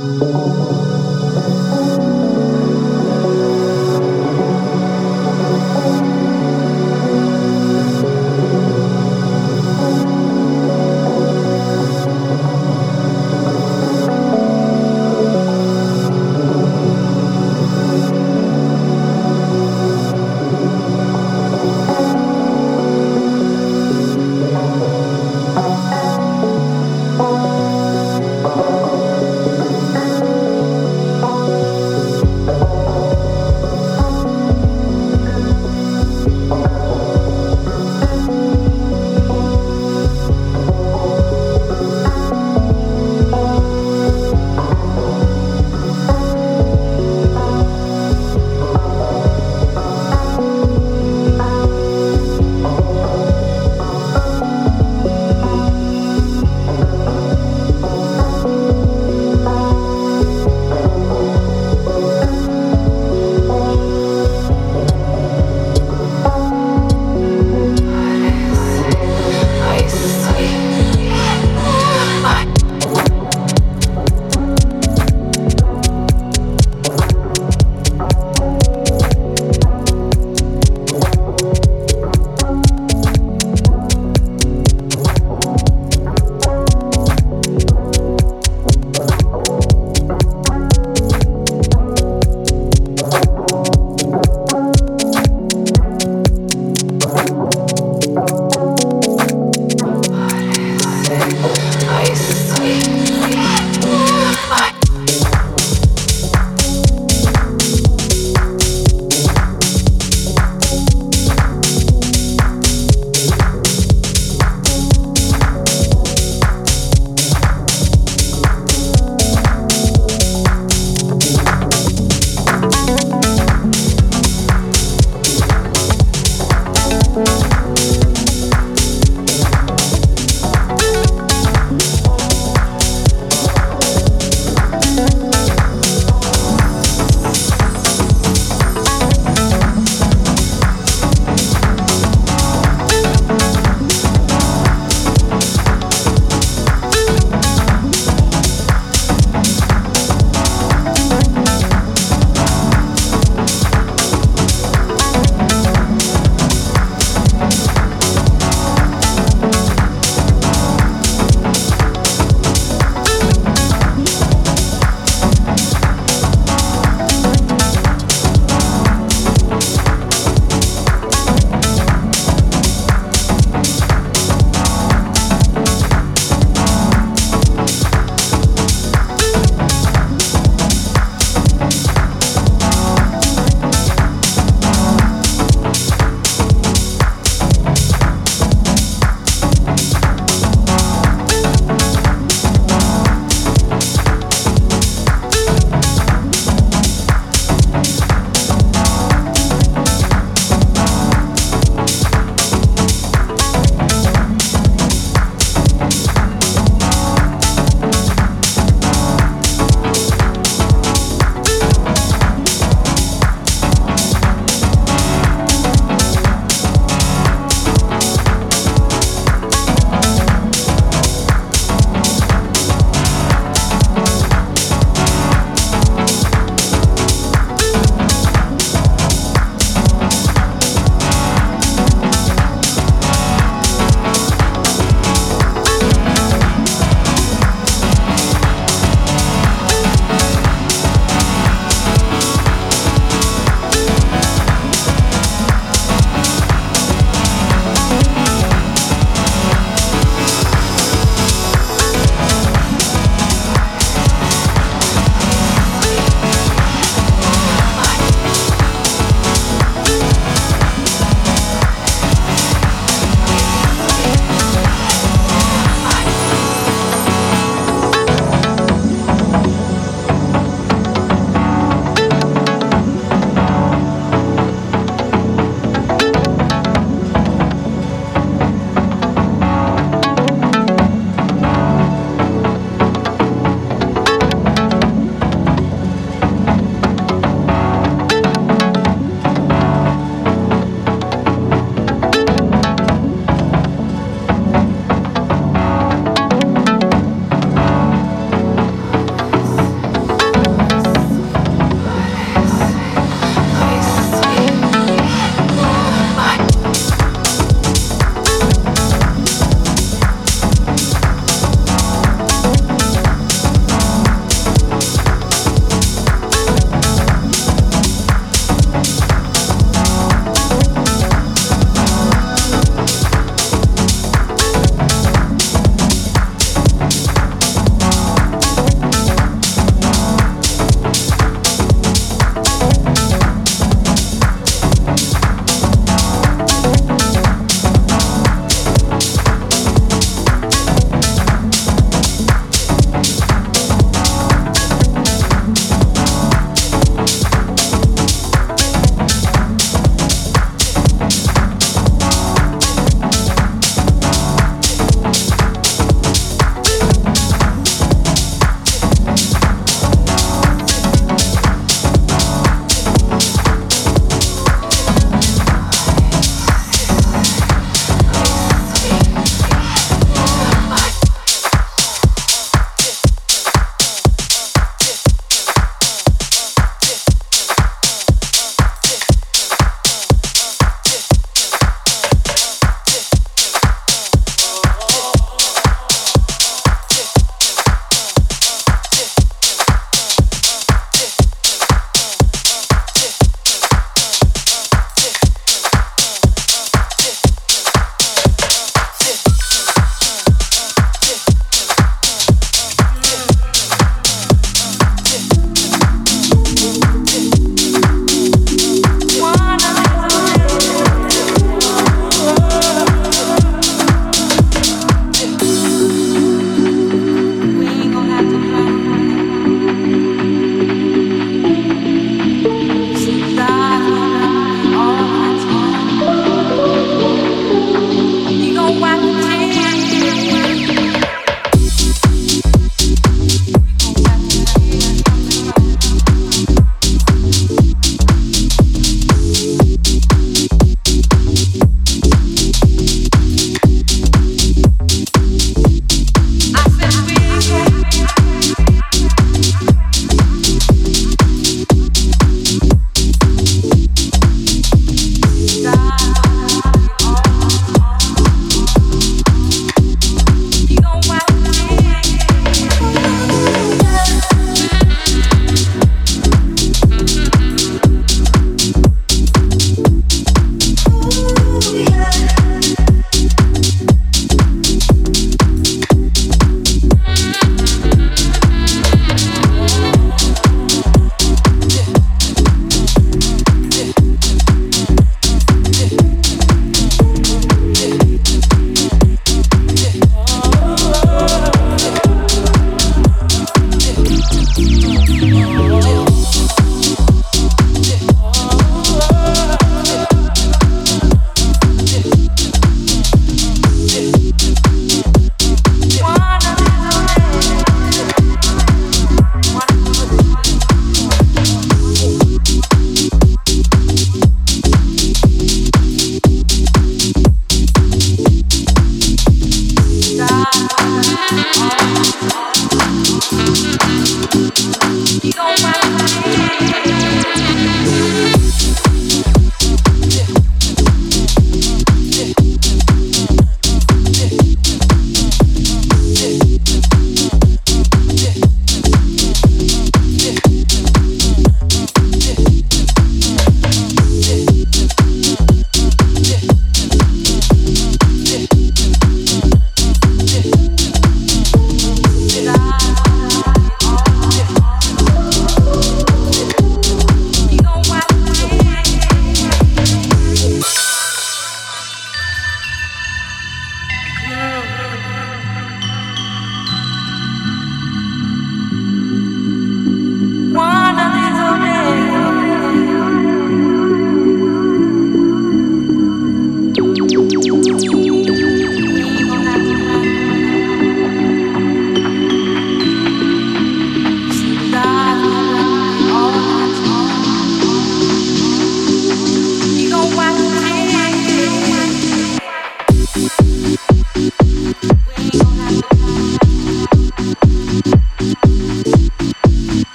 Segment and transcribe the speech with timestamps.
[0.00, 0.22] thank
[1.48, 1.59] you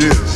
[0.00, 0.33] years.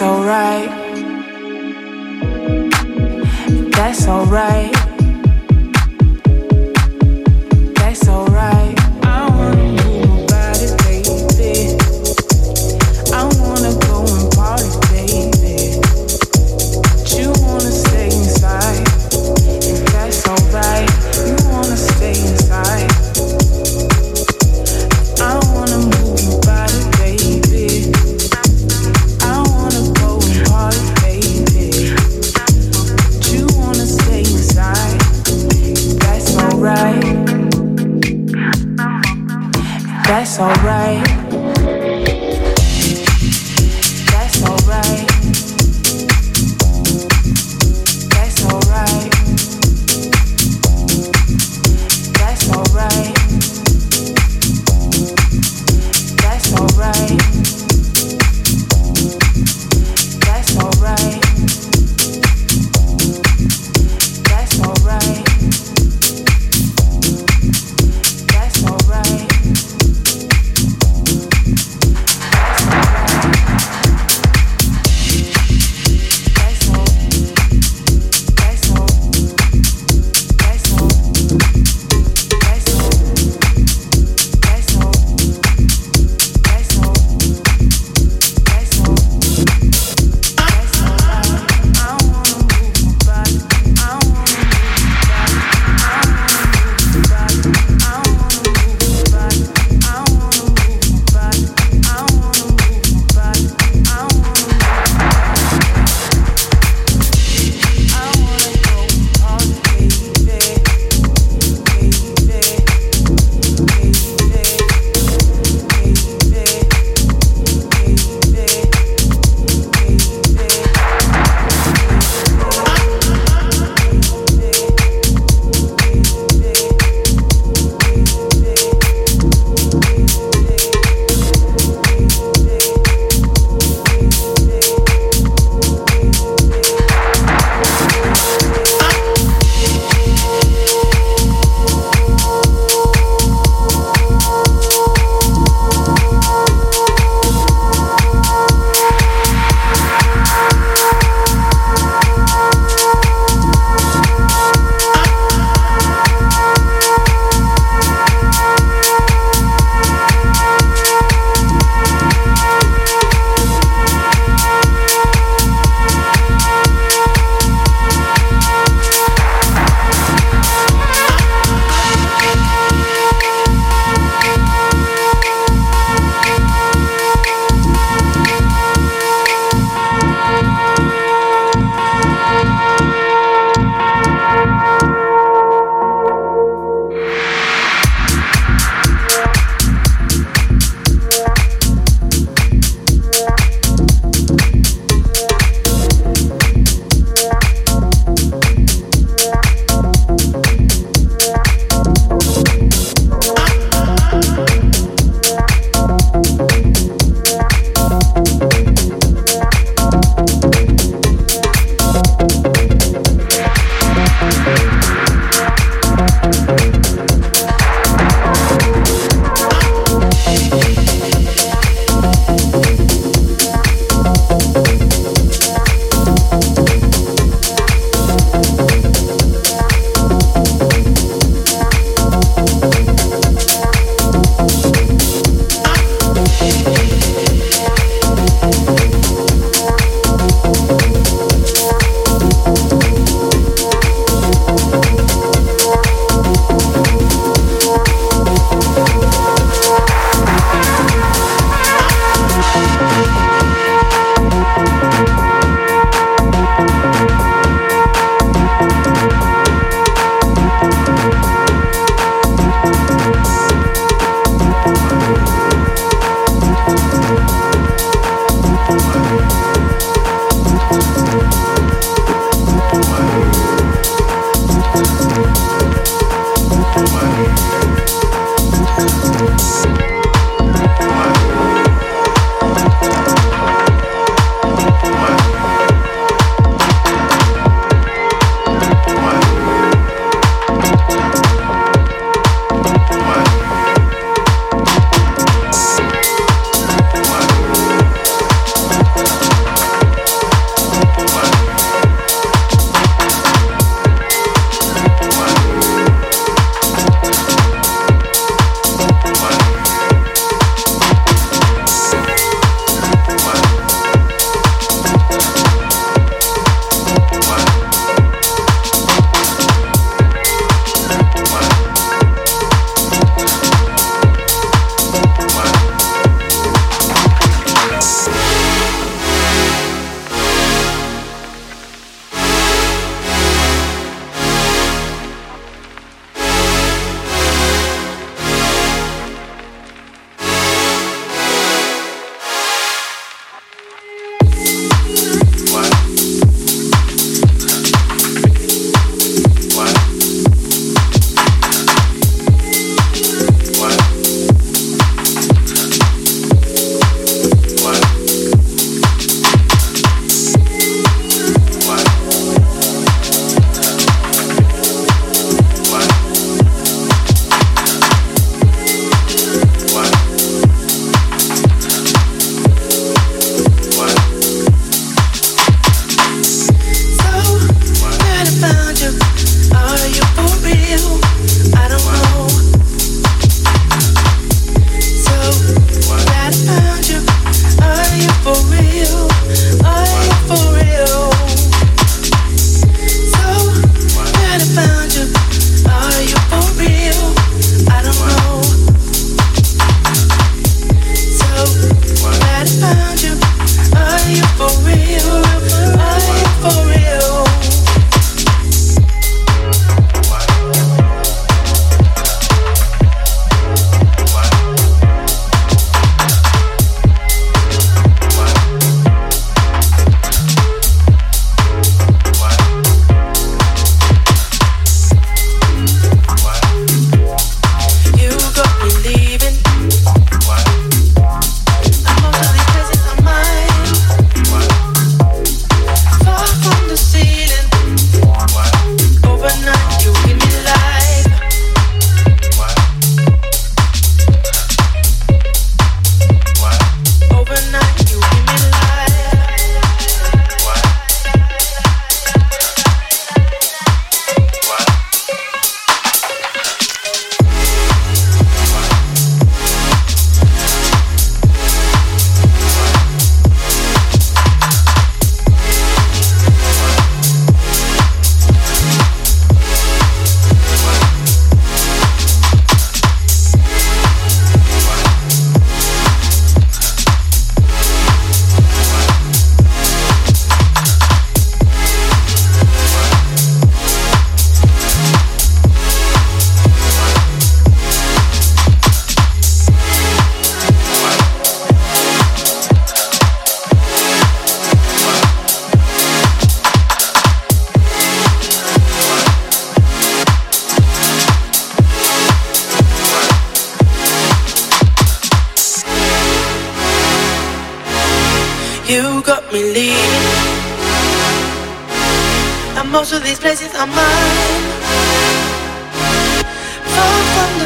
[0.00, 0.49] Alright.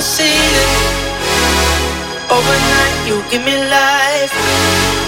[0.05, 0.72] Ceiling.
[2.28, 5.03] Overnight, you give me life.